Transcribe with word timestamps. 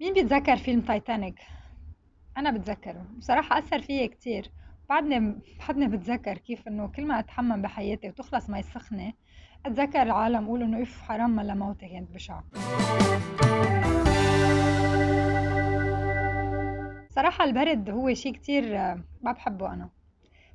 مين 0.00 0.14
بيتذكر 0.14 0.56
فيلم 0.56 0.80
تايتانيك 0.80 1.34
أنا 2.36 2.50
بتذكره. 2.50 3.06
بصراحة 3.18 3.58
أثر 3.58 3.80
فيي 3.80 4.08
كتير. 4.08 4.50
بعدني 4.88 5.38
بعدني 5.68 5.88
بتذكر 5.88 6.38
كيف 6.38 6.68
إنه 6.68 6.86
كل 6.88 7.06
ما 7.06 7.18
أتحمم 7.18 7.62
بحياتي 7.62 8.08
وتخلص 8.08 8.50
مي 8.50 8.62
سخنة 8.62 9.12
أتذكر 9.66 10.02
العالم 10.02 10.44
يقولوا 10.44 10.66
إنه 10.66 10.82
إف 10.82 11.02
حرام 11.02 11.30
ملا 11.36 11.54
موتة 11.54 11.86
كانت 11.88 12.10
بشعة 12.10 12.44
صراحة 17.10 17.44
البرد 17.44 17.90
هو 17.90 18.14
شي 18.14 18.32
كتير 18.32 18.76
آه، 18.78 19.02
ما 19.22 19.32
بحبه 19.32 19.72
أنا. 19.72 19.88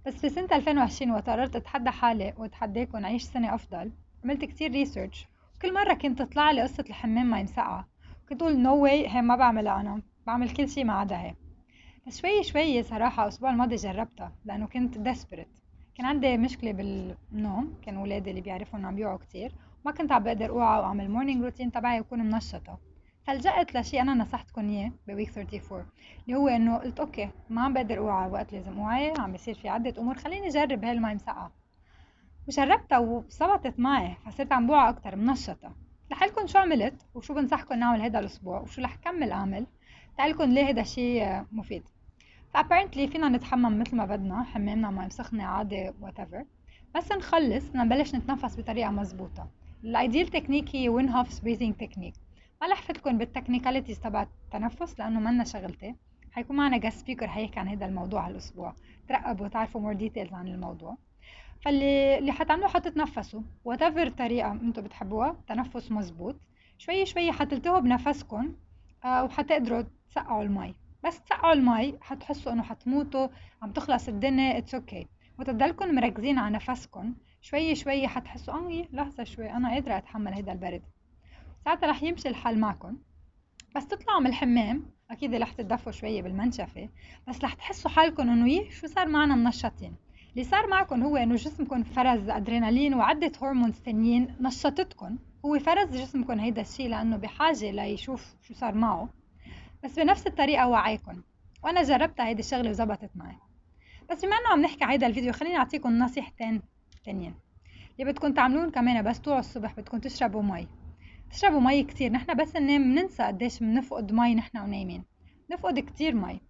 بس 0.05 0.13
في 0.13 0.29
سنة 0.29 0.47
2020 0.51 1.11
وقررت 1.11 1.55
أتحدى 1.55 1.89
حالي 1.91 2.33
واتحداكم 2.37 3.05
أعيش 3.05 3.23
سنة 3.23 3.55
أفضل. 3.55 3.91
عملت 4.23 4.45
كتير 4.45 4.71
research 4.71 5.27
وكل 5.55 5.73
مرة 5.73 5.93
كنت 5.93 6.21
تطلع 6.21 6.51
لي 6.51 6.61
قصة 6.61 6.85
الحمام 6.89 7.31
مي 7.31 7.43
مسقعة 7.43 7.87
كنت 8.29 8.41
أقول 8.41 8.59
no 8.59 8.83
way 8.83 9.07
هي 9.07 9.21
ما 9.21 9.35
بعملها 9.35 9.81
أنا. 9.81 10.01
بعمل 10.27 10.49
كل 10.49 10.69
شي 10.69 10.83
ما 10.83 10.93
عدا 10.93 11.17
هي 11.17 11.35
بس 12.07 12.21
شوي 12.21 12.43
شوي 12.43 12.83
صراحة 12.83 13.23
الأسبوع 13.23 13.49
الماضي 13.49 13.75
جربتها 13.75 14.31
لأنه 14.45 14.67
كنت 14.67 14.97
desperate. 14.97 15.61
كان 15.95 16.05
عندي 16.05 16.37
مشكلة 16.37 16.71
بالنوم 16.71 17.73
كان 17.85 17.97
ولادي 17.97 18.29
اللي 18.29 18.41
بيعرفوا 18.41 18.79
إنه 18.79 18.87
عم 18.87 18.95
بيوعوا 18.95 19.17
كتير. 19.17 19.51
وما 19.85 19.95
كنت 19.95 20.11
عم 20.11 20.23
بقدر 20.23 20.49
أوعى 20.49 20.79
وأعمل 20.79 21.11
morning 21.11 21.43
routine 21.43 21.71
تبعي 21.71 21.99
وأكون 21.99 22.19
منشطة. 22.19 22.77
فلجأت 23.23 23.75
لشيء 23.75 24.01
أنا 24.01 24.13
نصحتكم 24.13 24.69
إياه 24.69 24.91
ب 25.07 25.13
week 25.13 25.37
34 25.37 25.85
اللي 26.25 26.37
هو 26.37 26.47
إنه 26.47 26.77
قلت 26.77 26.99
أوكي 26.99 27.29
ما 27.49 27.61
عم 27.61 27.73
بقدر 27.73 27.97
أوعى 27.97 28.29
وقت 28.29 28.53
لازم 28.53 28.79
أوعى 28.79 29.13
عم 29.19 29.31
بيصير 29.31 29.55
في 29.55 29.69
عدة 29.69 30.01
أمور 30.01 30.15
خليني 30.15 30.47
أجرب 30.47 30.85
هالمي 30.85 31.13
مسقعة 31.15 31.51
وجربتها 32.47 32.97
وظبطت 32.97 33.79
معي 33.79 34.15
فصرت 34.25 34.51
عم 34.51 34.67
بوعى 34.67 34.89
أكتر 34.89 35.15
منشطة. 35.15 35.84
لحالكم 36.11 36.47
شو 36.47 36.59
عملت 36.59 37.05
وشو 37.15 37.33
بنصحكم 37.33 37.75
نعمل 37.75 38.01
هذا 38.01 38.19
الأسبوع 38.19 38.59
وشو 38.59 38.81
رح 38.81 38.95
كمل 38.95 39.31
أعمل 39.31 39.65
تقلكم 40.17 40.43
ليه 40.43 40.69
هذا 40.69 40.81
الشيء 40.81 41.43
مفيد. 41.51 41.83
ف 42.53 42.58
apparently 42.58 43.07
فينا 43.07 43.29
نتحمم 43.29 43.79
مثل 43.79 43.95
ما 43.95 44.05
بدنا 44.05 44.43
حمامنا 44.43 44.91
مي 44.91 45.05
مسخنة 45.05 45.43
عادي 45.43 45.91
whatever. 45.91 46.45
بس 46.95 47.11
نخلص 47.11 47.69
بدنا 47.69 47.83
نبلش 47.83 48.15
نتنفس 48.15 48.59
بطريقة 48.59 48.91
مزبوطة 48.91 49.47
ال 49.83 49.91
ideal 49.91 50.27
technique 50.27 50.75
هي 50.75 50.89
Wim 50.89 51.09
Hof's 51.09 51.39
breathing 51.39 51.75
technique 51.75 52.13
ما 52.61 52.67
رح 52.67 52.81
فتكم 52.81 53.17
بال 53.17 53.27
technicalities 53.28 53.99
تبع 53.99 54.23
التنفس 54.23 54.99
لأنه 54.99 55.19
منا 55.19 55.43
شغلتي. 55.43 55.95
حيكون 56.31 56.55
معنا 56.55 56.77
guest 56.77 56.99
speaker 56.99 57.27
حيحكي 57.27 57.59
عن 57.59 57.67
هذا 57.67 57.85
الموضوع 57.85 58.27
هالأسبوع. 58.27 58.73
ترقبوا 59.09 59.47
تعرفوا 59.47 59.81
more 59.81 59.93
details 59.93 60.33
عن 60.33 60.47
الموضوع. 60.47 60.97
فاللي 61.61 62.17
اللي 62.17 62.31
حتعملوه 62.31 62.67
حتتنفسوا. 62.67 63.41
وات 63.65 63.83
طريقة 64.09 64.51
أنتم 64.51 64.81
بتحبوها 64.81 65.37
تنفس 65.47 65.91
مزبوط 65.91 66.35
شوي 66.77 67.05
شوي 67.05 67.31
حتلتهوا 67.31 67.79
بنفسكم 67.79 68.55
آه، 69.05 69.23
وحتقدروا 69.23 69.83
تسقعوا 70.09 70.43
المي. 70.43 70.75
بس 71.03 71.21
تسقعوا 71.21 71.53
المي 71.53 71.97
حتحسوا 72.01 72.51
انه 72.51 72.63
حتموتوا 72.63 73.27
عم 73.61 73.71
تخلص 73.71 74.07
الدنيا 74.07 74.57
it's 74.57 74.75
okay. 74.75 75.07
وتضلكم 75.39 75.95
مركزين 75.95 76.37
على 76.37 76.55
نفسكم. 76.55 77.15
شوي 77.41 77.75
شوي 77.75 78.07
حتحسوا 78.07 78.53
آه 78.53 78.87
لحظة 78.93 79.23
شوي 79.23 79.51
أنا 79.51 79.69
قادرة 79.73 79.97
أتحمل 79.97 80.33
هيدا 80.33 80.51
البرد. 80.51 80.81
ساعتها 81.65 81.89
رح 81.89 82.03
يمشي 82.03 82.29
الحال 82.29 82.59
معكم. 82.59 82.97
بس 83.75 83.87
تطلعوا 83.87 84.19
من 84.19 84.27
الحمام 84.27 84.85
أكيد 85.11 85.35
رح 85.35 85.51
تدفوا 85.51 85.91
شوي 85.91 86.21
بالمنشفة. 86.21 86.89
بس 87.27 87.43
رح 87.43 87.53
تحسوا 87.53 87.91
حالكم 87.91 88.29
إنه 88.29 88.49
يه 88.49 88.69
شو 88.69 88.87
صار 88.87 89.07
معنا 89.07 89.35
منشطين. 89.35 89.95
اللي 90.35 90.47
صار 90.47 90.67
معكم 90.67 91.03
هو 91.03 91.17
إنه 91.17 91.35
جسمكم 91.35 91.83
فرز 91.83 92.29
أدرينالين 92.29 92.93
وعدة 92.93 93.31
هرمونز 93.41 93.79
تانيين 93.79 94.35
نشطتكم. 94.39 95.17
هو 95.45 95.59
فرز 95.59 95.97
جسمكم 95.97 96.39
هيدا 96.39 96.61
الشيء 96.61 96.89
لأنه 96.89 97.17
بحاجة 97.17 97.71
ليشوف 97.71 98.35
شو 98.41 98.53
صار 98.53 98.75
معه. 98.75 99.09
بس 99.83 99.99
بنفس 99.99 100.27
الطريقة 100.27 100.67
وعيكم. 100.67 101.21
وأنا 101.63 101.83
جربتها 101.83 102.27
هيدي 102.27 102.39
الشغلة 102.39 102.69
وزبطت 102.69 103.09
معي. 103.15 103.35
بس 104.09 104.25
بما 104.25 104.35
إنه 104.35 104.49
عم 104.51 104.61
نحكي 104.61 104.85
هيدا 104.85 105.07
الفيديو 105.07 105.33
خليني 105.33 105.57
أعطيكم 105.57 105.99
نصيحتين 105.99 106.61
تانيين. 107.05 107.35
اللي 107.99 108.11
بدكم 108.11 108.33
تعملون 108.33 108.71
كمان 108.71 109.03
بس 109.03 109.21
توعوا 109.21 109.39
الصبح 109.39 109.73
بدكم 109.73 109.97
تشربوا 109.97 110.41
مي. 110.41 110.67
تشربوا 111.31 111.61
مي 111.61 111.83
كتير. 111.83 112.11
نحن 112.11 112.33
بس 112.33 112.55
ننام 112.55 112.83
بننسى 112.83 113.23
قديش 113.23 113.59
بنفقد 113.59 114.11
مي 114.11 114.35
نحن 114.35 114.57
ونايمين. 114.57 115.03
نفقد 115.51 115.79
كتير 115.79 116.15
مي. 116.15 116.41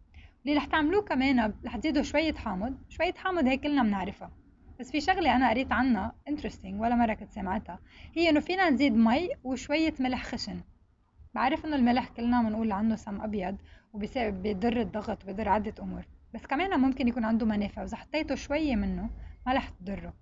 اللي 0.45 0.57
رح 0.57 0.65
تعملوه 0.65 1.01
كمان 1.01 1.53
رح 1.65 1.77
تزيدوا 1.77 2.03
شوية 2.03 2.33
حامض؟ 2.33 2.77
شوية 2.89 3.13
حامض 3.13 3.47
هيك 3.47 3.61
كلنا 3.61 3.83
بنعرفها. 3.83 4.31
بس 4.79 4.91
في 4.91 5.01
شغلة 5.01 5.35
أنا 5.35 5.49
قريت 5.49 5.71
عنها 5.71 6.15
interesting 6.29 6.73
ولا 6.73 6.95
مرة 6.95 7.13
كنت 7.13 7.31
سمعتها. 7.31 7.79
هي 8.15 8.29
إنه 8.29 8.39
فينا 8.39 8.69
نزيد 8.69 8.93
مي 8.93 9.29
وشوية 9.43 9.93
ملح 9.99 10.23
خشن. 10.23 10.61
بعرف 11.33 11.65
إنه 11.65 11.75
الملح 11.75 12.07
كلنا 12.07 12.41
بنقول 12.41 12.71
عنه 12.71 12.95
سم 12.95 13.21
أبيض 13.21 13.57
وبيضر 13.93 14.81
الضغط 14.81 15.23
وبيضر 15.23 15.49
عدة 15.49 15.73
أمور. 15.83 16.05
بس 16.33 16.45
كمان 16.45 16.79
ممكن 16.79 17.07
يكون 17.07 17.23
عنده 17.25 17.45
منافع 17.45 17.81
وإذا 17.81 17.97
حطيته 17.97 18.35
شوية 18.35 18.75
منه 18.75 19.09
ما 19.47 19.53
رح 19.53 19.69
تضره. 19.69 20.13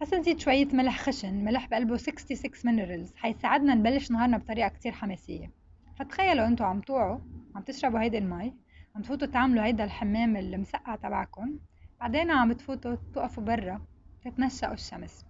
بس 0.00 0.14
نزيد 0.14 0.40
شوية 0.40 0.68
ملح 0.72 0.98
خشن 0.98 1.44
ملح 1.44 1.68
بقلبه 1.68 1.96
66 1.96 2.50
minerals 2.64 3.12
حيساعدنا 3.16 3.74
نبلش 3.74 4.10
نهارنا 4.10 4.38
بطريقة 4.38 4.68
كتير 4.68 4.92
حماسية. 4.92 5.50
فتخيلوا 5.98 6.46
أنتوا 6.46 6.66
عم 6.66 6.80
توعوا 6.80 7.18
عم 7.56 7.62
تشربوا 7.62 8.00
هيدي 8.00 8.18
المي 8.18 8.54
عم 8.96 9.02
تفوتوا 9.02 9.26
تعملوا 9.26 9.64
هيدا 9.64 9.84
الحمام 9.84 10.36
المسقع 10.36 10.96
تبعكم. 10.96 11.58
بعدين 12.00 12.30
عم 12.30 12.52
تفوتوا 12.52 12.96
توقفوا 13.14 13.42
برا 13.42 13.80
تتنشأوا 14.24 14.74
الشمس. 14.74 15.26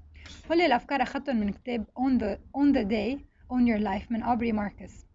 كل 0.48 0.60
الأفكار 0.60 1.02
أخذتهم 1.02 1.36
من 1.36 1.52
كتاب 1.52 1.84
On 1.98 2.20
the, 2.20 2.58
On 2.60 2.72
the 2.72 2.84
Day 2.84 3.20
Own 3.52 3.66
Your 3.66 3.84
Life 3.84 4.12
من 4.12 4.22
أوبري 4.22 4.52
ماركوس. 4.52 5.06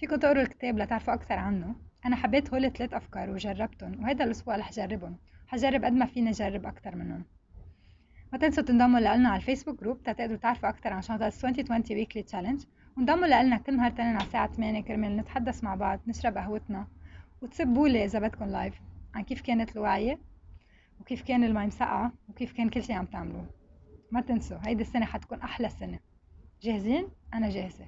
فيكم 0.00 0.16
تقروا 0.16 0.42
الكتاب 0.42 0.78
لتعرفوا 0.78 1.14
أكثر 1.14 1.34
عنه. 1.34 1.74
أنا 2.06 2.16
حبيت 2.16 2.54
هول 2.54 2.64
الثلاث 2.64 2.94
أفكار 2.94 3.30
وجربتهم 3.30 4.02
وهذا 4.02 4.24
الأسبوع 4.24 4.56
رح 4.56 4.72
جربهم. 4.72 5.16
حجرب 5.46 5.84
قد 5.84 5.92
ما 5.92 6.06
فيني 6.06 6.30
أجرب 6.30 6.66
أكثر 6.66 6.96
منهم. 6.96 7.24
ما 8.32 8.38
تنسوا 8.38 8.64
تنضموا 8.64 9.00
لنا 9.00 9.28
على 9.28 9.36
الفيسبوك 9.36 9.80
group 9.80 10.02
تقدروا 10.02 10.36
تعرفوا 10.36 10.68
أكثر 10.68 10.92
عن 10.92 11.02
شهادة 11.02 11.26
2020 11.26 11.98
weekly 11.98 12.22
challenge 12.22 12.64
وانضموا 12.96 13.26
لنا 13.26 13.56
كل 13.56 13.76
نهار 13.76 13.90
تاني 13.90 14.08
على 14.08 14.24
الساعة 14.26 14.52
8 14.52 14.80
كرمال 14.80 15.16
نتحدث 15.16 15.64
مع 15.64 15.74
بعض 15.74 16.00
نشرب 16.06 16.38
قهوتنا. 16.38 16.86
وتكتبوا 17.42 17.88
لي 17.88 18.04
إذا 18.04 18.18
بدكم 18.18 18.44
live 18.44 18.80
عن 19.14 19.22
كيف 19.22 19.40
كانت 19.40 19.76
الوعية؟ 19.76 20.18
وكيف 21.00 21.22
كان 21.22 21.44
المي 21.44 21.66
مسقعة 21.66 22.12
وكيف 22.28 22.52
كان 22.52 22.70
كل 22.70 22.82
شيء 22.82 22.96
عم 22.96 23.06
تعملوه؟ 23.06 23.46
ما 24.10 24.20
تنسوا 24.20 24.58
هيدي 24.66 24.82
السنة 24.82 25.06
حتكون 25.06 25.40
أحلى 25.40 25.68
سنة. 25.68 25.98
جاهزين؟ 26.62 27.08
أنا 27.34 27.50
جاهزة. 27.50 27.86